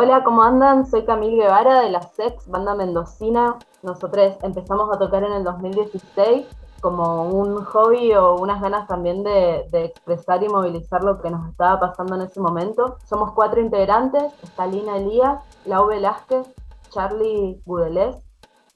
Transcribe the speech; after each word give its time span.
Hola, 0.00 0.22
¿cómo 0.22 0.44
andan? 0.44 0.86
Soy 0.86 1.04
Camil 1.04 1.34
Guevara 1.34 1.80
de 1.80 1.90
la 1.90 2.00
SEX, 2.02 2.46
banda 2.46 2.72
mendocina. 2.76 3.56
Nosotros 3.82 4.36
empezamos 4.44 4.94
a 4.94 4.96
tocar 5.00 5.24
en 5.24 5.32
el 5.32 5.42
2016 5.42 6.46
como 6.80 7.24
un 7.24 7.64
hobby 7.64 8.12
o 8.14 8.36
unas 8.36 8.60
ganas 8.60 8.86
también 8.86 9.24
de, 9.24 9.66
expresar 9.72 10.40
y 10.44 10.48
movilizar 10.48 11.02
lo 11.02 11.20
que 11.20 11.30
nos 11.30 11.48
estaba 11.48 11.80
pasando 11.80 12.14
en 12.14 12.20
ese 12.20 12.38
momento. 12.38 12.98
Somos 13.06 13.32
cuatro 13.32 13.60
integrantes, 13.60 14.32
está 14.44 14.68
Lina 14.68 14.98
Elías, 14.98 15.40
Lau 15.64 15.88
Velázquez, 15.88 16.46
Charlie 16.90 17.60
Budelés 17.66 18.14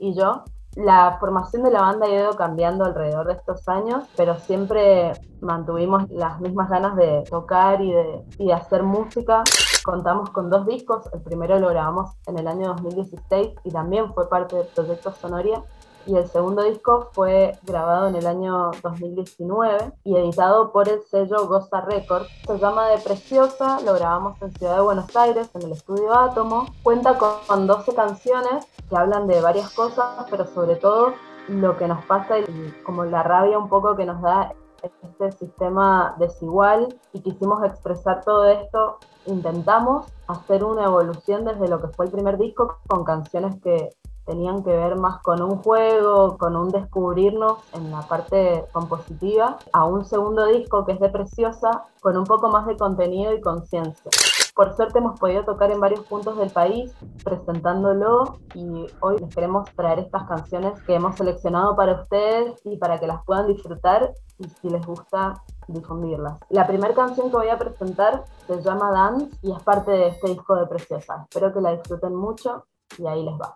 y 0.01 0.15
yo. 0.15 0.43
La 0.75 1.19
formación 1.21 1.63
de 1.63 1.71
la 1.71 1.83
banda 1.83 2.07
ha 2.07 2.11
ido 2.11 2.35
cambiando 2.35 2.85
alrededor 2.85 3.29
de 3.29 3.35
estos 3.35 3.69
años, 3.69 4.03
pero 4.17 4.41
siempre 4.41 5.13
mantuvimos 5.41 6.11
las 6.11 6.41
mismas 6.41 6.69
ganas 6.69 6.97
de 6.97 7.23
tocar 7.31 7.81
y 7.81 7.93
de, 7.93 8.25
y 8.39 8.47
de 8.49 8.55
hacer 8.55 8.83
música. 8.83 9.45
Contamos 9.85 10.31
con 10.31 10.49
dos 10.49 10.65
discos, 10.67 11.09
el 11.13 11.21
primero 11.23 11.59
lo 11.59 11.69
grabamos 11.69 12.13
en 12.27 12.39
el 12.39 12.47
año 12.47 12.69
2016 12.69 13.55
y 13.65 13.71
también 13.71 14.15
fue 14.15 14.29
parte 14.29 14.55
del 14.55 14.67
proyecto 14.69 15.13
Sonoria 15.13 15.65
y 16.07 16.17
el 16.17 16.29
segundo 16.29 16.63
disco 16.63 17.11
fue 17.13 17.59
grabado 17.65 18.09
en 18.09 18.17
el 18.17 18.27
año 18.27 18.71
2019 18.83 19.93
y 20.05 20.17
editado 20.17 20.73
por 20.73 20.89
el 20.89 21.03
sello 21.03 21.47
Goza 21.47 21.81
Records. 21.81 22.29
Se 22.47 22.59
llama 22.59 22.89
De 22.89 22.99
Preciosa, 22.99 23.81
lo 23.81 23.95
grabamos 23.95 24.41
en 24.43 24.53
Ciudad 24.53 24.77
de 24.77 24.83
Buenos 24.83 25.17
Aires, 25.17 25.51
en 25.55 25.63
el 25.63 25.73
estudio 25.73 26.15
Átomo. 26.15 26.67
Cuenta 26.83 27.19
con 27.19 27.67
12 27.67 27.95
canciones 27.95 28.67
que 28.89 28.97
hablan 28.97 29.27
de 29.27 29.41
varias 29.41 29.71
cosas, 29.71 30.27
pero 30.31 30.47
sobre 30.47 30.77
todo 30.77 31.15
lo 31.49 31.77
que 31.77 31.89
nos 31.89 32.05
pasa 32.05 32.39
y 32.39 32.75
como 32.85 33.05
la 33.05 33.23
rabia 33.23 33.59
un 33.59 33.69
poco 33.69 33.97
que 33.97 34.07
nos 34.07 34.23
da 34.23 34.55
este 34.83 35.33
sistema 35.33 36.15
desigual 36.19 36.89
y 37.13 37.21
quisimos 37.21 37.65
expresar 37.65 38.25
todo 38.25 38.45
esto, 38.45 38.99
intentamos 39.27 40.07
hacer 40.27 40.65
una 40.65 40.85
evolución 40.85 41.45
desde 41.45 41.69
lo 41.69 41.81
que 41.81 41.89
fue 41.89 42.07
el 42.07 42.13
primer 42.13 42.39
disco 42.39 42.79
con 42.87 43.05
canciones 43.05 43.61
que 43.63 43.91
tenían 44.25 44.63
que 44.63 44.71
ver 44.71 44.97
más 44.97 45.21
con 45.23 45.43
un 45.43 45.59
juego, 45.59 46.39
con 46.39 46.57
un 46.57 46.71
descubrirnos 46.71 47.59
en 47.75 47.91
la 47.91 48.03
parte 48.03 48.65
compositiva, 48.73 49.59
a 49.73 49.85
un 49.85 50.05
segundo 50.05 50.47
disco 50.47 50.85
que 50.85 50.93
es 50.93 51.01
de 51.01 51.09
Preciosa, 51.09 51.85
con 52.01 52.17
un 52.17 52.25
poco 52.25 52.49
más 52.49 52.67
de 52.67 52.77
contenido 52.77 53.33
y 53.33 53.41
conciencia. 53.41 54.11
Por 54.55 54.77
suerte 54.77 54.99
hemos 54.99 55.19
podido 55.19 55.45
tocar 55.45 55.71
en 55.71 55.81
varios 55.81 56.01
puntos 56.01 56.37
del 56.37 56.51
país 56.51 56.93
presentándolo 57.25 58.39
y 58.55 58.87
hoy 59.01 59.17
les 59.19 59.35
queremos 59.35 59.71
traer 59.75 60.01
estas 60.01 60.25
canciones 60.29 60.79
que 60.83 60.95
hemos 60.95 61.17
seleccionado 61.17 61.75
para 61.75 62.03
ustedes 62.03 62.61
y 62.65 62.77
para 62.77 63.01
que 63.01 63.07
las 63.07 63.25
puedan 63.25 63.47
disfrutar 63.47 64.13
y 64.39 64.45
si 64.45 64.69
les 64.69 64.85
gusta 64.85 65.43
difundirlas. 65.69 66.39
La 66.51 66.67
primera 66.67 66.93
canción 66.93 67.31
que 67.31 67.37
voy 67.37 67.49
a 67.49 67.59
presentar 67.59 68.25
se 68.47 68.61
llama 68.61 68.91
Dance 68.91 69.35
y 69.41 69.53
es 69.53 69.63
parte 69.63 69.91
de 69.91 70.09
este 70.09 70.29
disco 70.29 70.55
de 70.55 70.67
Preciosa. 70.67 71.27
Espero 71.31 71.51
que 71.55 71.61
la 71.63 71.73
disfruten 71.73 72.15
mucho 72.15 72.67
y 72.99 73.07
ahí 73.07 73.25
les 73.25 73.35
va. 73.35 73.55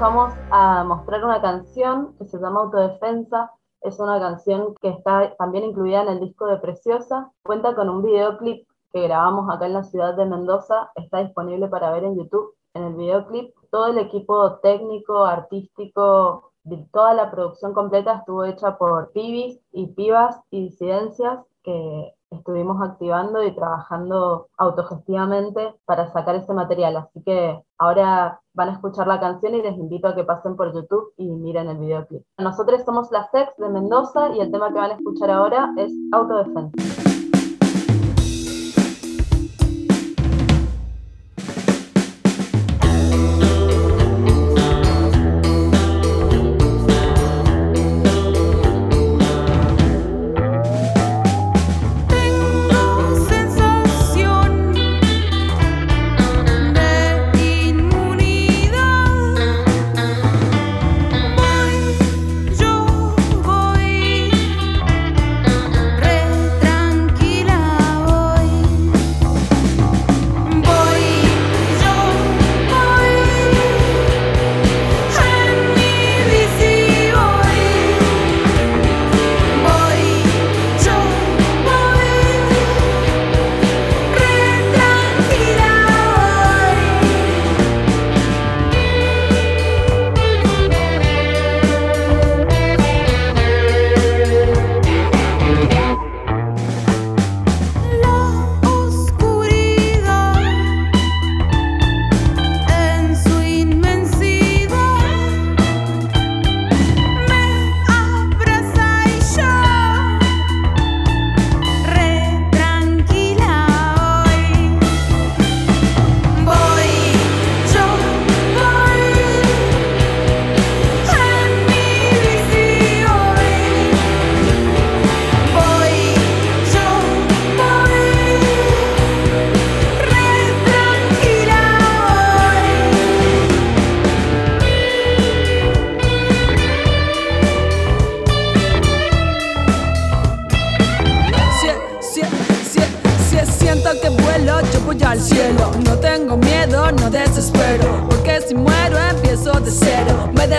Vamos 0.00 0.32
a 0.50 0.82
mostrar 0.82 1.22
una 1.22 1.42
canción 1.42 2.14
que 2.16 2.24
se 2.24 2.38
llama 2.38 2.62
Autodefensa. 2.62 3.52
Es 3.82 4.00
una 4.00 4.18
canción 4.18 4.74
que 4.80 4.88
está 4.88 5.34
también 5.36 5.64
incluida 5.64 6.02
en 6.02 6.08
el 6.08 6.20
disco 6.20 6.46
de 6.46 6.56
Preciosa. 6.56 7.30
Cuenta 7.42 7.74
con 7.74 7.90
un 7.90 8.02
videoclip 8.02 8.66
que 8.94 9.02
grabamos 9.02 9.50
acá 9.50 9.66
en 9.66 9.74
la 9.74 9.84
ciudad 9.84 10.16
de 10.16 10.24
Mendoza. 10.24 10.90
Está 10.94 11.18
disponible 11.18 11.68
para 11.68 11.92
ver 11.92 12.04
en 12.04 12.16
YouTube. 12.16 12.54
En 12.72 12.84
el 12.84 12.94
videoclip, 12.94 13.54
todo 13.70 13.88
el 13.88 13.98
equipo 13.98 14.54
técnico, 14.60 15.24
artístico, 15.24 16.50
toda 16.92 17.12
la 17.12 17.30
producción 17.30 17.74
completa 17.74 18.14
estuvo 18.14 18.44
hecha 18.44 18.78
por 18.78 19.12
pibis 19.12 19.60
y 19.72 19.88
pibas 19.88 20.40
y 20.50 20.68
disidencias 20.68 21.40
que 21.62 22.14
estuvimos 22.30 22.80
activando 22.80 23.42
y 23.42 23.54
trabajando 23.54 24.48
autogestivamente 24.56 25.74
para 25.84 26.12
sacar 26.12 26.36
ese 26.36 26.52
material. 26.52 26.96
Así 26.96 27.22
que 27.22 27.60
ahora 27.78 28.40
van 28.54 28.68
a 28.68 28.72
escuchar 28.72 29.06
la 29.06 29.20
canción 29.20 29.54
y 29.54 29.62
les 29.62 29.76
invito 29.76 30.08
a 30.08 30.14
que 30.14 30.24
pasen 30.24 30.56
por 30.56 30.72
YouTube 30.72 31.12
y 31.16 31.28
miren 31.28 31.68
el 31.68 31.78
videoclip. 31.78 32.22
Nosotros 32.38 32.82
somos 32.84 33.10
la 33.10 33.28
Sex 33.30 33.56
de 33.56 33.68
Mendoza 33.68 34.34
y 34.34 34.40
el 34.40 34.50
tema 34.50 34.68
que 34.68 34.78
van 34.78 34.92
a 34.92 34.94
escuchar 34.94 35.30
ahora 35.30 35.72
es 35.76 35.92
Autodefensa. 36.12 37.09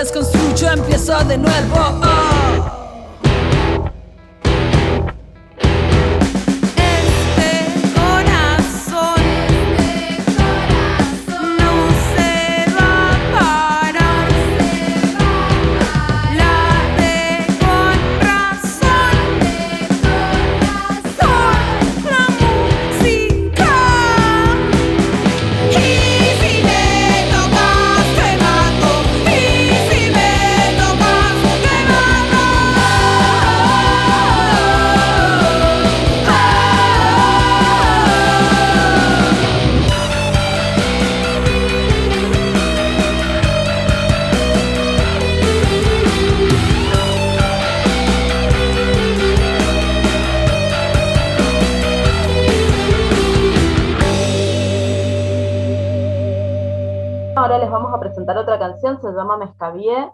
Desconstruyo, 0.02 0.72
empiezo 0.72 1.24
de 1.26 1.38
nuevo. 1.38 2.11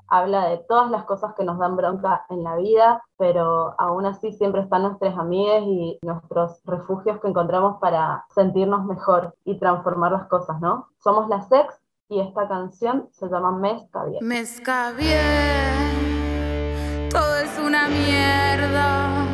Habla 0.07 0.49
de 0.49 0.57
todas 0.67 0.89
las 0.91 1.05
cosas 1.05 1.33
que 1.35 1.43
nos 1.43 1.57
dan 1.59 1.75
bronca 1.75 2.25
en 2.29 2.43
la 2.43 2.55
vida, 2.55 3.03
pero 3.17 3.75
aún 3.77 4.05
así 4.05 4.31
siempre 4.31 4.61
están 4.61 4.83
nuestras 4.83 5.17
amigas 5.17 5.63
y 5.63 5.99
nuestros 6.01 6.61
refugios 6.65 7.19
que 7.19 7.27
encontramos 7.27 7.77
para 7.79 8.25
sentirnos 8.33 8.85
mejor 8.85 9.35
y 9.45 9.57
transformar 9.59 10.11
las 10.11 10.27
cosas, 10.27 10.59
¿no? 10.59 10.87
Somos 11.03 11.27
la 11.29 11.41
Sex 11.41 11.75
y 12.09 12.19
esta 12.19 12.47
canción 12.47 13.09
se 13.11 13.27
llama 13.27 13.51
Mescavié. 13.51 14.19
Mescavié, 14.21 15.19
todo 17.09 17.37
es 17.37 17.59
una 17.59 17.87
mierda, 17.87 19.25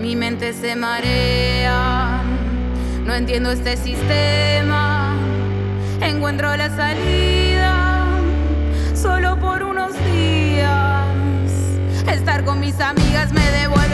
mi 0.00 0.16
mente 0.16 0.52
se 0.52 0.76
marea, 0.76 2.22
no 3.04 3.14
entiendo 3.14 3.50
este 3.50 3.76
sistema, 3.76 5.14
encuentro 6.00 6.56
la 6.56 6.70
salida. 6.70 7.86
Solo 8.94 9.38
por 9.38 9.45
Estar 12.12 12.44
con 12.44 12.60
mis 12.60 12.80
amigas 12.80 13.32
me 13.32 13.50
devuelve 13.52 13.85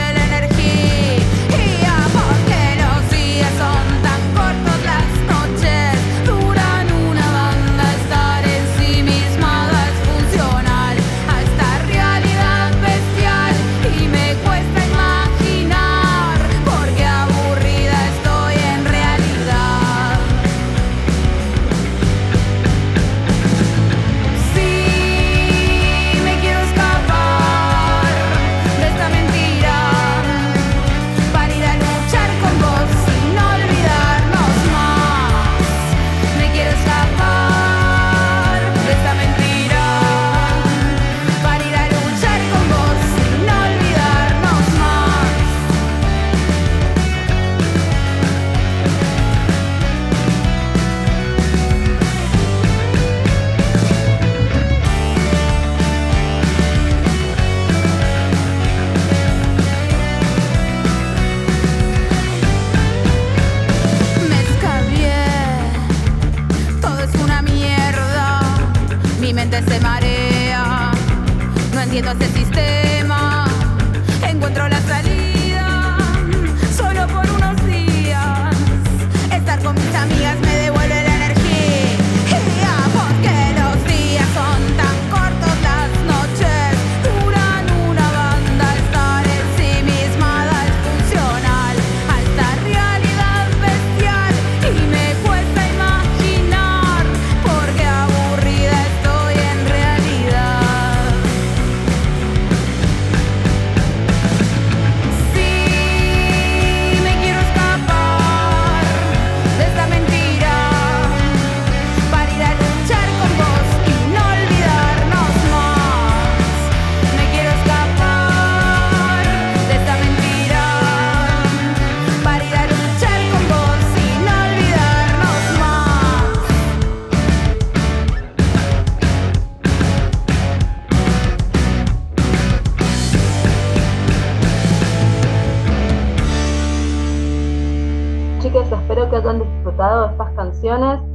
no 72.02 72.10
entiendo 72.10 72.40
este 72.40 72.71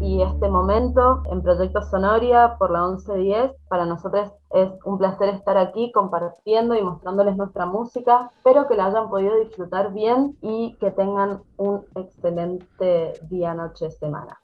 y 0.01 0.21
este 0.21 0.49
momento 0.49 1.23
en 1.31 1.41
Proyecto 1.41 1.81
Sonoria 1.81 2.57
por 2.59 2.69
la 2.69 2.85
1110. 2.85 3.53
Para 3.69 3.85
nosotros 3.85 4.29
es 4.49 4.69
un 4.83 4.97
placer 4.97 5.29
estar 5.29 5.57
aquí 5.57 5.89
compartiendo 5.93 6.75
y 6.75 6.83
mostrándoles 6.83 7.37
nuestra 7.37 7.65
música. 7.65 8.29
Espero 8.35 8.67
que 8.67 8.75
la 8.75 8.87
hayan 8.87 9.09
podido 9.09 9.39
disfrutar 9.39 9.93
bien 9.93 10.37
y 10.41 10.75
que 10.81 10.91
tengan 10.91 11.43
un 11.55 11.85
excelente 11.95 13.13
día, 13.29 13.53
noche, 13.53 13.89
semana. 13.89 14.37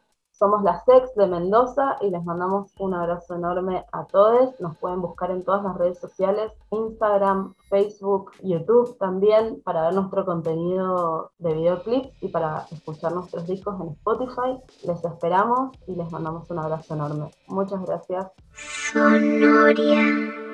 Somos 0.43 0.61
la 0.61 0.83
Sex 0.83 1.15
de 1.15 1.25
Mendoza 1.25 1.95
y 2.01 2.09
les 2.09 2.21
mandamos 2.25 2.73
un 2.77 2.93
abrazo 2.93 3.35
enorme 3.35 3.85
a 3.93 4.03
todos. 4.03 4.59
Nos 4.59 4.77
pueden 4.77 4.99
buscar 4.99 5.31
en 5.31 5.41
todas 5.45 5.63
las 5.63 5.77
redes 5.77 5.99
sociales, 5.99 6.51
Instagram, 6.69 7.53
Facebook, 7.69 8.31
YouTube 8.41 8.97
también, 8.97 9.61
para 9.63 9.83
ver 9.83 9.93
nuestro 9.93 10.25
contenido 10.25 11.31
de 11.39 11.53
videoclips 11.53 12.09
y 12.21 12.27
para 12.27 12.65
escuchar 12.73 13.13
nuestros 13.13 13.47
discos 13.47 13.79
en 13.79 13.91
Spotify. 13.91 14.59
Les 14.85 15.05
esperamos 15.05 15.71
y 15.87 15.95
les 15.95 16.11
mandamos 16.11 16.51
un 16.51 16.59
abrazo 16.59 16.93
enorme. 16.93 17.31
Muchas 17.47 17.81
gracias. 17.85 18.27
Sonoria. 18.91 20.52